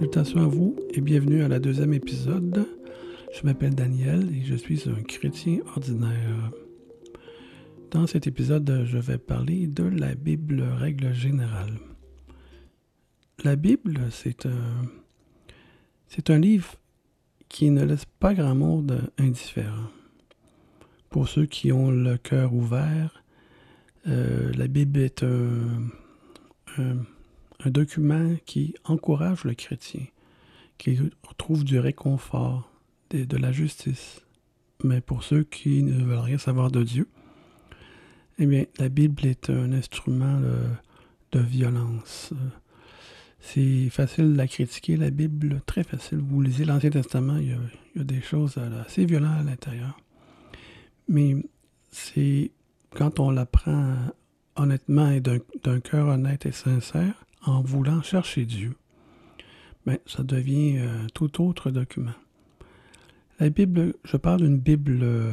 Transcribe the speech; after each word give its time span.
Salutations 0.00 0.40
à 0.40 0.46
vous 0.46 0.76
et 0.94 1.02
bienvenue 1.02 1.42
à 1.42 1.48
la 1.48 1.58
deuxième 1.58 1.92
épisode. 1.92 2.66
Je 3.34 3.44
m'appelle 3.44 3.74
Daniel 3.74 4.34
et 4.34 4.42
je 4.46 4.54
suis 4.54 4.88
un 4.88 5.02
chrétien 5.02 5.58
ordinaire. 5.76 6.50
Dans 7.90 8.06
cet 8.06 8.26
épisode, 8.26 8.86
je 8.86 8.96
vais 8.96 9.18
parler 9.18 9.66
de 9.66 9.82
la 9.82 10.14
Bible 10.14 10.62
règle 10.62 11.12
générale. 11.12 11.74
La 13.44 13.56
Bible, 13.56 14.00
c'est 14.10 14.46
un, 14.46 14.86
c'est 16.08 16.30
un 16.30 16.38
livre 16.38 16.76
qui 17.50 17.70
ne 17.70 17.84
laisse 17.84 18.06
pas 18.06 18.32
grand 18.32 18.54
monde 18.54 19.02
indifférent. 19.18 19.90
Pour 21.10 21.28
ceux 21.28 21.44
qui 21.44 21.72
ont 21.72 21.90
le 21.90 22.16
cœur 22.16 22.54
ouvert, 22.54 23.22
euh, 24.06 24.50
la 24.54 24.66
Bible 24.66 24.98
est 24.98 25.22
un, 25.22 25.90
un 26.78 26.96
document 27.68 28.36
qui 28.46 28.74
encourage 28.84 29.44
le 29.44 29.54
chrétien, 29.54 30.06
qui 30.78 30.98
retrouve 31.22 31.64
du 31.64 31.78
réconfort, 31.78 32.70
de, 33.10 33.36
la 33.36 33.52
justice. 33.52 34.20
Mais 34.84 35.00
pour 35.00 35.24
ceux 35.24 35.42
qui 35.42 35.82
ne 35.82 36.04
veulent 36.04 36.18
rien 36.18 36.38
savoir 36.38 36.70
de 36.70 36.82
Dieu, 36.82 37.08
eh 38.38 38.46
bien, 38.46 38.64
la 38.78 38.88
Bible 38.88 39.26
est 39.26 39.50
un 39.50 39.72
instrument 39.72 40.40
de, 40.40 40.56
de 41.32 41.40
violence. 41.40 42.32
C'est 43.40 43.88
facile 43.90 44.32
de 44.32 44.36
la 44.36 44.46
critiquer, 44.46 44.96
la 44.96 45.10
Bible, 45.10 45.60
très 45.66 45.82
facile. 45.82 46.18
Vous 46.18 46.40
lisez 46.40 46.64
l'Ancien 46.64 46.90
Testament, 46.90 47.36
il 47.38 47.48
y, 47.48 47.52
a, 47.52 47.58
il 47.94 47.98
y 47.98 48.00
a 48.00 48.04
des 48.04 48.20
choses 48.20 48.58
assez 48.58 49.04
violentes 49.04 49.40
à 49.40 49.42
l'intérieur. 49.42 49.98
Mais 51.08 51.36
c'est 51.90 52.52
quand 52.94 53.18
on 53.20 53.30
la 53.30 53.46
prend 53.46 53.96
honnêtement 54.56 55.10
et 55.10 55.20
d'un 55.20 55.80
cœur 55.80 56.08
honnête 56.08 56.46
et 56.46 56.52
sincère, 56.52 57.24
en 57.42 57.62
voulant 57.62 58.02
chercher 58.02 58.44
Dieu, 58.44 58.74
ben, 59.86 59.98
ça 60.06 60.22
devient 60.22 60.78
euh, 60.78 61.06
tout 61.14 61.42
autre 61.42 61.70
document. 61.70 62.14
La 63.38 63.48
Bible, 63.48 63.94
je 64.04 64.16
parle 64.18 64.42
d'une 64.42 64.58
Bible, 64.58 65.00
euh, 65.02 65.32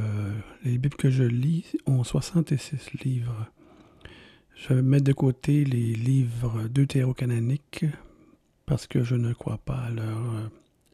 les 0.64 0.78
Bibles 0.78 0.96
que 0.96 1.10
je 1.10 1.24
lis 1.24 1.76
ont 1.86 2.04
66 2.04 2.94
livres. 3.04 3.48
Je 4.56 4.74
mettre 4.74 5.04
de 5.04 5.14
côté 5.14 5.66
les 5.66 5.94
livres 5.94 6.68
deutérocanoniques 6.70 7.86
parce 8.66 8.88
que 8.88 9.04
je 9.04 9.16
ne 9.16 9.34
crois 9.34 9.58
pas 9.58 9.78
à 9.78 9.90
leur 9.90 10.34
euh, 10.34 10.48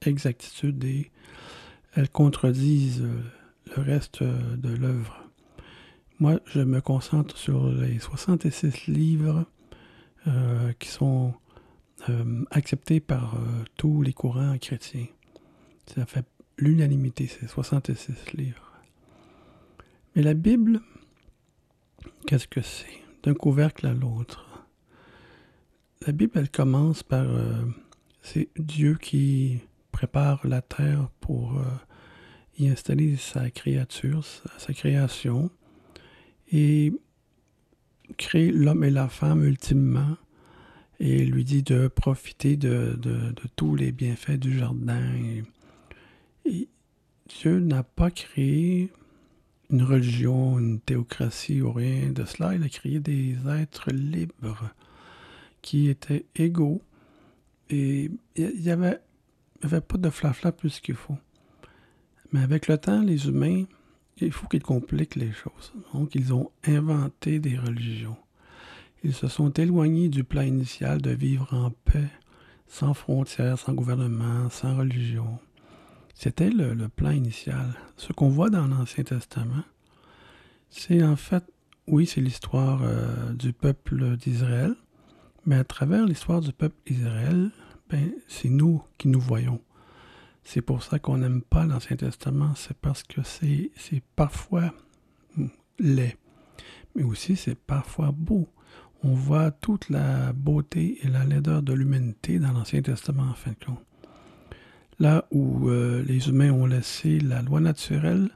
exactitude 0.05 0.83
et 0.83 1.11
elles 1.95 2.09
contredisent 2.09 3.03
le 3.77 3.81
reste 3.81 4.23
de 4.23 4.75
l'œuvre. 4.75 5.23
Moi, 6.19 6.39
je 6.45 6.61
me 6.61 6.81
concentre 6.81 7.38
sur 7.38 7.71
les 7.71 7.99
66 7.99 8.88
livres 8.88 9.45
qui 10.79 10.88
sont 10.88 11.33
euh, 12.09 12.43
acceptés 12.52 12.99
par 12.99 13.35
euh, 13.35 13.63
tous 13.77 14.02
les 14.02 14.11
courants 14.11 14.57
chrétiens. 14.57 15.05
Ça 15.88 16.05
fait 16.05 16.25
l'unanimité, 16.57 17.27
c'est 17.27 17.47
66 17.47 18.33
livres. 18.33 18.73
Mais 20.13 20.21
la 20.21 20.33
Bible, 20.33 20.81
qu'est-ce 22.27 22.47
que 22.47 22.61
c'est? 22.61 23.01
D'un 23.23 23.33
couvercle 23.33 23.88
à 23.88 23.94
l'autre. 23.94 24.66
La 26.05 26.11
Bible, 26.11 26.33
elle 26.35 26.49
commence 26.49 27.03
par... 27.03 27.25
c'est 28.21 28.49
Dieu 28.57 28.97
qui 29.01 29.61
prépare 29.94 30.45
la 30.45 30.61
terre 30.61 31.09
pour 31.21 31.57
y 32.57 32.67
installer 32.67 33.16
sa 33.16 33.49
créature, 33.49 34.25
sa, 34.25 34.59
sa 34.59 34.73
création. 34.73 35.49
Et 36.51 36.91
crée 38.17 38.51
l'homme 38.51 38.83
et 38.83 38.89
la 38.89 39.07
femme 39.07 39.43
ultimement 39.43 40.17
et 40.99 41.25
lui 41.25 41.43
dit 41.43 41.63
de 41.63 41.87
profiter 41.87 42.55
de, 42.55 42.97
de, 42.97 43.33
tous 43.55 43.75
les 43.75 43.91
bienfaits 43.91 44.39
du 44.39 44.57
jardin. 44.57 45.01
Dieu 46.45 47.59
n'a 47.59 47.83
pas 47.83 48.11
créé 48.11 48.91
une 49.69 49.83
religion, 49.83 50.59
une 50.59 50.79
théocratie 50.79 51.61
ou 51.61 51.72
rien 51.72 52.11
de 52.11 52.25
cela. 52.25 52.55
Il 52.55 52.63
a 52.63 52.69
créé 52.69 53.00
des 53.00 53.35
êtres 53.50 53.91
libres 53.91 54.69
qui 55.61 55.89
étaient 55.89 56.25
égaux. 56.35 56.81
Et 57.69 58.11
il 58.35 58.61
n'y 58.61 58.69
avait, 58.69 58.99
avait, 59.63 59.81
pas 59.81 59.97
de 59.97 60.09
flafla 60.09 60.51
plus 60.51 60.79
qu'il 60.79 60.95
faut. 60.95 61.17
Mais 62.31 62.41
avec 62.41 62.67
le 62.67 62.78
temps, 62.78 63.01
les 63.01 63.28
humains 63.28 63.66
il 64.18 64.31
faut 64.31 64.47
qu'ils 64.47 64.63
compliquent 64.63 65.16
les 65.16 65.31
choses. 65.31 65.74
Donc, 65.94 66.16
ils 66.16 66.34
ont 66.34 66.51
inventé 66.66 67.40
des 67.40 67.57
religions. 67.57 68.18
Ils 69.03 69.13
se 69.13 69.28
sont 69.28 69.51
éloignés 69.51 70.09
du 70.09 70.24
plan 70.24 70.41
initial 70.41 71.01
de 71.01 71.12
vivre 71.12 71.53
en 71.53 71.72
paix, 71.72 72.09
sans 72.68 72.94
frontières, 72.94 73.59
sans 73.59 73.73
gouvernement, 73.73 74.50
sans 74.50 74.78
religion. 74.78 75.40
C'était 76.13 76.50
le, 76.50 76.88
plan 76.88 77.12
initial. 77.12 77.73
Ce 77.97 78.13
qu'on 78.13 78.29
voit 78.29 78.50
dans 78.50 78.68
l'Ancien 78.68 79.03
Testament, 79.03 79.63
c'est 80.69 81.03
en 81.03 81.16
fait, 81.16 81.44
oui, 81.88 82.06
c'est 82.06 82.22
l'histoire 82.22 82.81
euh, 82.84 83.34
du 83.34 83.52
peuple 83.52 84.16
d'Israël, 84.18 84.75
mais 85.46 85.57
à 85.57 85.63
travers 85.63 86.06
l'histoire 86.06 86.40
du 86.40 86.53
peuple 86.53 86.75
d'Israël, 86.85 87.52
ben, 87.90 88.12
c'est 88.28 88.50
nous 88.50 88.81
qui 88.97 89.09
nous 89.09 89.19
voyons. 89.19 89.59
C'est 90.43 90.61
pour 90.61 90.83
ça 90.83 90.99
qu'on 90.99 91.17
n'aime 91.17 91.41
pas 91.41 91.65
l'Ancien 91.65 91.95
Testament, 91.95 92.53
c'est 92.55 92.77
parce 92.77 93.03
que 93.03 93.21
c'est 93.23 93.71
parfois 94.15 94.73
laid, 95.79 96.17
mais 96.95 97.03
aussi 97.03 97.35
c'est 97.35 97.55
parfois 97.55 98.11
beau. 98.11 98.47
On 99.03 99.13
voit 99.13 99.51
toute 99.51 99.89
la 99.89 100.31
beauté 100.33 100.99
et 101.01 101.09
la 101.09 101.25
laideur 101.25 101.61
de 101.61 101.73
l'humanité 101.73 102.39
dans 102.39 102.53
l'Ancien 102.53 102.81
Testament 102.81 103.23
en 103.23 103.33
fin 103.33 103.51
de 103.51 103.65
compte. 103.65 103.83
Là 104.99 105.25
où 105.31 105.69
euh, 105.69 106.03
les 106.03 106.29
humains 106.29 106.51
ont 106.51 106.65
laissé 106.65 107.19
la 107.19 107.41
loi 107.41 107.59
naturelle, 107.59 108.29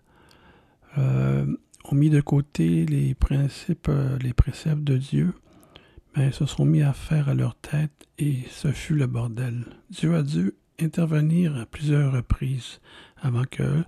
euh, 0.98 1.46
ont 1.86 1.96
mis 1.96 2.10
de 2.10 2.20
côté 2.20 2.86
les 2.86 3.14
principes, 3.14 3.88
euh, 3.90 4.18
les 4.20 4.34
préceptes 4.34 4.84
de 4.84 4.98
Dieu, 4.98 5.34
ben, 6.16 6.32
se 6.32 6.46
sont 6.46 6.66
mis 6.66 6.82
à 6.82 6.94
faire 6.94 7.30
à 7.30 7.34
leur 7.34 7.56
tête 7.56 8.08
et 8.18 8.40
ce 8.50 8.72
fut 8.72 8.96
le 8.96 9.08
bordel. 9.08 9.66
Dieu 9.90 10.16
a 10.16 10.24
dû 10.24 10.54
intervenir 10.80 11.58
à 11.58 11.66
plusieurs 11.66 12.12
reprises 12.14 12.80
avant 13.18 13.44
que 13.50 13.84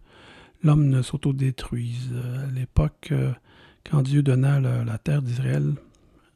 l'homme 0.64 0.88
ne 0.88 1.02
s'autodétruise. 1.02 2.12
À 2.44 2.52
l'époque, 2.52 3.14
quand 3.90 4.02
Dieu 4.02 4.24
donna 4.24 4.60
la, 4.60 4.98
terre 4.98 5.22
d'Israël 5.22 5.76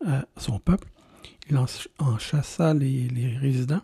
à 0.05 0.25
son 0.37 0.59
peuple, 0.59 0.87
il 1.49 1.57
en, 1.57 2.17
chassa 2.17 2.73
les, 2.73 3.07
les, 3.09 3.37
résidents. 3.37 3.81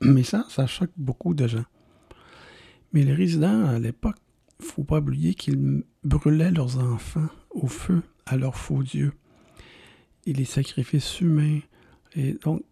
Mais 0.00 0.22
ça, 0.22 0.46
ça 0.48 0.66
choque 0.66 0.92
beaucoup 0.96 1.34
de 1.34 1.46
gens. 1.46 1.64
Mais 2.92 3.02
les 3.02 3.14
résidents, 3.14 3.66
à 3.66 3.78
l'époque, 3.78 4.16
il 4.58 4.66
ne 4.66 4.70
faut 4.70 4.84
pas 4.84 4.98
oublier 4.98 5.34
qu'ils 5.34 5.84
brûlaient 6.02 6.50
leurs 6.50 6.78
enfants 6.78 7.28
au 7.50 7.66
feu 7.66 8.02
à 8.26 8.36
leur 8.36 8.56
faux 8.56 8.82
Dieu. 8.82 9.12
Et 10.26 10.32
les 10.32 10.44
sacrifices 10.44 11.20
humains. 11.20 11.60
Et 12.14 12.34
donc, 12.34 12.62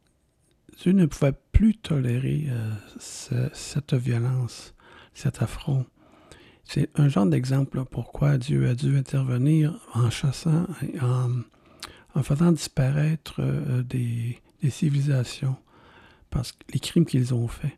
Dieu 0.78 0.93
ne 0.93 1.06
pouvait 1.06 1.33
plus 1.58 1.74
tolérer 1.74 2.44
euh, 2.50 2.70
ce, 3.00 3.34
cette 3.52 3.92
violence, 3.94 4.74
cet 5.12 5.42
affront. 5.42 5.86
C'est 6.62 6.88
un 6.94 7.08
genre 7.08 7.26
d'exemple 7.26 7.84
pourquoi 7.84 8.38
Dieu 8.38 8.69
a 8.69 8.76
dû 8.76 8.96
intervenir 8.96 9.74
en 9.92 10.08
chassant, 10.08 10.69
en, 11.02 11.30
en 12.14 12.22
faisant 12.22 12.52
disparaître 12.52 13.41
euh, 13.41 13.82
des, 13.82 14.41
civilisations, 14.70 15.56
parce 16.30 16.52
que 16.52 16.58
les 16.72 16.78
crimes 16.78 17.06
qu'ils 17.06 17.34
ont 17.34 17.48
faits. 17.48 17.76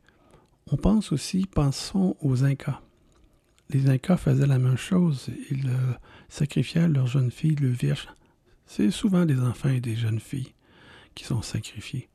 On 0.71 0.77
pense 0.77 1.11
aussi, 1.11 1.47
pensons 1.47 2.19
aux 2.21 2.45
Incas. 2.45 2.83
Les 3.71 3.89
Incas 3.89 4.19
faisaient 4.19 4.47
la 4.47 4.59
même 4.59 4.77
chose. 4.77 5.31
Ils 5.51 5.71
euh, 5.71 5.95
sacrifiaient 6.29 6.87
leurs 6.87 7.07
jeunes 7.07 7.31
filles, 7.31 7.57
leurs 7.57 7.73
vierges. 7.73 8.09
C'est 8.67 8.91
souvent 8.91 9.25
des 9.25 9.41
enfants 9.41 9.71
et 9.71 9.81
des 9.81 9.97
jeunes 9.97 10.21
filles 10.21 10.53
qui 11.15 11.25
sont 11.25 11.41
sacrifiés. 11.41 12.11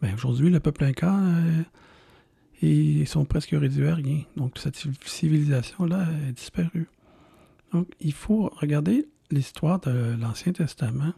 Ben, 0.00 0.14
Aujourd'hui, 0.14 0.48
le 0.50 0.60
peuple 0.60 0.84
inca, 0.84 1.12
euh, 1.12 1.62
ils 2.62 3.08
sont 3.08 3.24
presque 3.24 3.50
réduits 3.50 3.88
à 3.88 3.94
rien. 3.94 4.22
Donc, 4.36 4.58
cette 4.58 4.76
civilisation-là 5.04 6.06
est 6.28 6.32
disparue. 6.32 6.88
Donc, 7.72 7.88
il 8.00 8.12
faut 8.12 8.50
regarder 8.56 9.08
l'histoire 9.30 9.80
de 9.80 10.16
l'Ancien 10.18 10.52
Testament. 10.52 11.12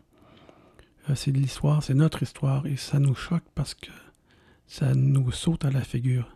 Euh, 1.09 1.15
c'est 1.15 1.32
de 1.32 1.38
l'histoire, 1.38 1.82
c'est 1.82 1.94
notre 1.94 2.23
histoire, 2.23 2.67
et 2.67 2.77
ça 2.77 2.99
nous 2.99 3.15
choque 3.15 3.44
parce 3.55 3.75
que 3.75 3.91
ça 4.67 4.94
nous 4.94 5.31
saute 5.31 5.65
à 5.65 5.71
la 5.71 5.83
figure. 5.83 6.35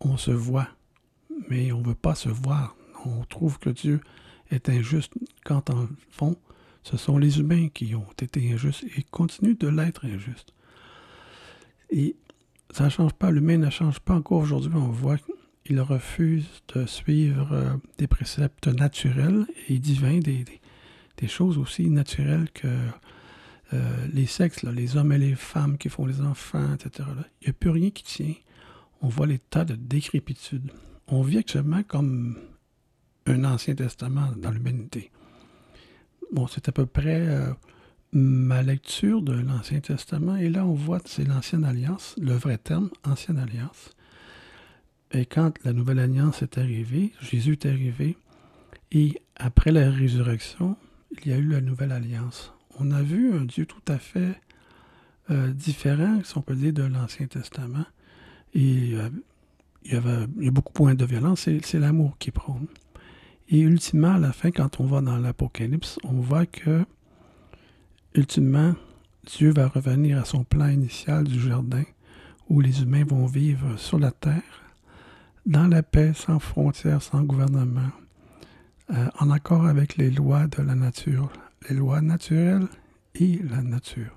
On 0.00 0.16
se 0.16 0.30
voit, 0.30 0.68
mais 1.48 1.72
on 1.72 1.80
ne 1.80 1.86
veut 1.88 1.94
pas 1.94 2.14
se 2.14 2.28
voir. 2.28 2.76
On 3.04 3.24
trouve 3.24 3.58
que 3.58 3.70
Dieu 3.70 4.00
est 4.50 4.68
injuste 4.68 5.12
quand, 5.44 5.70
en 5.70 5.86
fond, 6.10 6.36
ce 6.82 6.96
sont 6.96 7.18
les 7.18 7.40
humains 7.40 7.68
qui 7.68 7.94
ont 7.94 8.06
été 8.22 8.52
injustes 8.52 8.84
et 8.96 9.02
continuent 9.02 9.58
de 9.58 9.68
l'être 9.68 10.06
injustes. 10.06 10.54
Et 11.90 12.16
ça 12.70 12.84
ne 12.84 12.88
change 12.90 13.12
pas, 13.14 13.30
l'humain 13.30 13.58
ne 13.58 13.70
change 13.70 14.00
pas 14.00 14.14
encore 14.14 14.38
aujourd'hui. 14.38 14.72
On 14.74 14.88
voit 14.88 15.16
qu'il 15.64 15.80
refuse 15.80 16.46
de 16.74 16.86
suivre 16.86 17.52
euh, 17.52 17.76
des 17.98 18.06
préceptes 18.06 18.68
naturels 18.68 19.46
et 19.68 19.78
divins, 19.78 20.18
des, 20.18 20.44
choses 21.26 21.58
aussi 21.58 21.90
naturelles 21.90 22.48
que 22.52 22.68
euh, 23.74 24.06
les 24.12 24.26
sexes, 24.26 24.62
les 24.62 24.96
hommes 24.96 25.12
et 25.12 25.18
les 25.18 25.34
femmes 25.34 25.76
qui 25.76 25.88
font 25.88 26.06
les 26.06 26.20
enfants, 26.20 26.74
etc. 26.74 27.08
Il 27.42 27.46
n'y 27.46 27.50
a 27.50 27.52
plus 27.52 27.70
rien 27.70 27.90
qui 27.90 28.04
tient. 28.04 28.34
On 29.02 29.08
voit 29.08 29.26
les 29.26 29.38
tas 29.38 29.64
de 29.64 29.74
décrépitude. 29.74 30.70
On 31.06 31.22
vit 31.22 31.38
actuellement 31.38 31.82
comme 31.82 32.38
un 33.26 33.44
Ancien 33.44 33.74
Testament 33.74 34.32
dans 34.36 34.50
l'humanité. 34.50 35.10
Bon, 36.32 36.46
c'est 36.46 36.68
à 36.68 36.72
peu 36.72 36.86
près 36.86 37.26
euh, 37.26 37.52
ma 38.12 38.62
lecture 38.62 39.22
de 39.22 39.32
l'Ancien 39.32 39.80
Testament. 39.80 40.36
Et 40.36 40.48
là, 40.48 40.64
on 40.64 40.74
voit 40.74 41.00
que 41.00 41.08
c'est 41.08 41.24
l'Ancienne 41.24 41.64
Alliance, 41.64 42.14
le 42.20 42.32
vrai 42.32 42.58
terme, 42.58 42.90
Ancienne 43.04 43.38
Alliance. 43.38 43.90
Et 45.12 45.26
quand 45.26 45.52
la 45.64 45.72
Nouvelle 45.72 45.98
Alliance 45.98 46.42
est 46.42 46.58
arrivée, 46.58 47.12
Jésus 47.20 47.52
est 47.52 47.66
arrivé, 47.66 48.16
et 48.92 49.20
après 49.36 49.72
la 49.72 49.90
résurrection, 49.90 50.76
il 51.24 51.30
y 51.30 51.34
a 51.34 51.38
eu 51.38 51.48
la 51.48 51.60
Nouvelle 51.60 51.92
Alliance. 51.92 52.52
On 52.78 52.90
a 52.90 53.02
vu 53.02 53.32
un 53.32 53.44
Dieu 53.44 53.66
tout 53.66 53.82
à 53.88 53.98
fait 53.98 54.40
euh, 55.30 55.52
différent, 55.52 56.20
si 56.24 56.36
on 56.36 56.42
peut 56.42 56.54
dire, 56.54 56.72
de 56.72 56.82
l'Ancien 56.82 57.26
Testament. 57.26 57.84
Et 58.54 58.94
euh, 58.94 59.08
il, 59.84 59.92
y 59.92 59.96
avait, 59.96 60.26
il 60.40 60.48
a 60.48 60.50
beaucoup 60.50 60.82
moins 60.82 60.94
de 60.94 61.04
violence, 61.04 61.48
c'est 61.62 61.78
l'amour 61.78 62.16
qui 62.18 62.30
prône. 62.30 62.66
Et 63.50 63.60
ultimement, 63.60 64.14
à 64.14 64.18
la 64.18 64.32
fin, 64.32 64.50
quand 64.50 64.80
on 64.80 64.86
va 64.86 65.00
dans 65.00 65.16
l'Apocalypse, 65.16 65.98
on 66.04 66.20
voit 66.20 66.46
que, 66.46 66.84
ultimement, 68.18 68.74
Dieu 69.24 69.52
va 69.52 69.68
revenir 69.68 70.18
à 70.18 70.24
son 70.24 70.42
plan 70.42 70.66
initial 70.66 71.24
du 71.24 71.38
jardin, 71.38 71.84
où 72.48 72.60
les 72.60 72.82
humains 72.82 73.04
vont 73.04 73.26
vivre 73.26 73.78
sur 73.78 73.98
la 73.98 74.10
terre, 74.10 74.74
dans 75.46 75.68
la 75.68 75.84
paix, 75.84 76.12
sans 76.14 76.40
frontières, 76.40 77.00
sans 77.00 77.22
gouvernement, 77.22 77.92
euh, 78.90 79.06
en 79.20 79.30
accord 79.30 79.66
avec 79.66 79.96
les 79.96 80.10
lois 80.10 80.48
de 80.48 80.62
la 80.62 80.74
nature, 80.74 81.30
les 81.68 81.76
lois 81.76 82.00
naturelles 82.00 82.66
et 83.14 83.38
la 83.48 83.62
nature. 83.62 84.16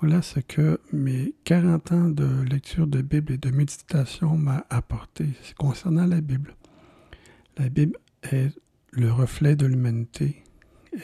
Voilà 0.00 0.22
ce 0.22 0.38
que 0.38 0.78
mes 0.92 1.34
40 1.42 1.92
ans 1.92 2.08
de 2.08 2.42
lecture 2.48 2.86
de 2.86 3.02
Bible 3.02 3.32
et 3.32 3.38
de 3.38 3.50
méditation 3.50 4.36
m'a 4.36 4.64
apporté 4.70 5.26
concernant 5.58 6.06
la 6.06 6.20
Bible. 6.20 6.54
La 7.56 7.68
Bible 7.68 7.96
est 8.22 8.50
le 8.92 9.10
reflet 9.10 9.56
de 9.56 9.66
l'humanité, 9.66 10.44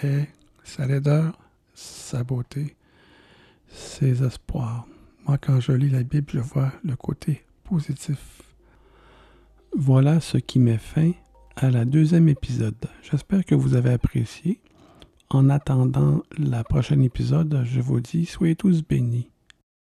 est 0.02 0.28
sa 0.62 0.86
laideur, 0.86 1.43
sa 1.74 2.24
beauté, 2.24 2.76
ses 3.68 4.22
espoirs. 4.22 4.86
Moi, 5.26 5.38
quand 5.38 5.60
je 5.60 5.72
lis 5.72 5.90
la 5.90 6.02
Bible, 6.02 6.30
je 6.32 6.40
vois 6.40 6.72
le 6.82 6.96
côté 6.96 7.44
positif. 7.64 8.42
Voilà 9.76 10.20
ce 10.20 10.38
qui 10.38 10.58
met 10.58 10.78
fin 10.78 11.12
à 11.56 11.70
la 11.70 11.84
deuxième 11.84 12.28
épisode. 12.28 12.86
J'espère 13.02 13.44
que 13.44 13.54
vous 13.54 13.74
avez 13.74 13.92
apprécié. 13.92 14.60
En 15.30 15.50
attendant 15.50 16.22
la 16.38 16.62
prochaine 16.62 17.02
épisode, 17.02 17.62
je 17.64 17.80
vous 17.80 18.00
dis, 18.00 18.26
soyez 18.26 18.54
tous 18.54 18.82
bénis. 18.82 19.30